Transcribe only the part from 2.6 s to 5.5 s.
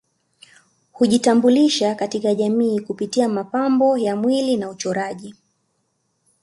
kupitia mapambo ya mwili na uchoraji